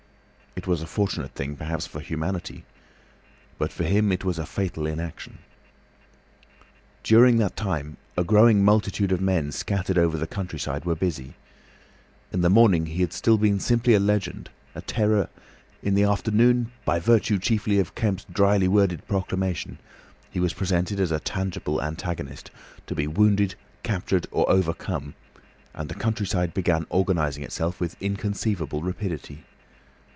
[0.53, 2.65] It was a fortunate thing, perhaps, for humanity,
[3.57, 5.37] but for him it was a fatal inaction.
[7.05, 11.35] During that time a growing multitude of men scattered over the countryside were busy.
[12.33, 15.29] In the morning he had still been simply a legend, a terror;
[15.81, 19.79] in the afternoon, by virtue chiefly of Kemp's drily worded proclamation,
[20.29, 22.51] he was presented as a tangible antagonist,
[22.87, 25.15] to be wounded, captured, or overcome,
[25.73, 29.45] and the countryside began organising itself with inconceivable rapidity.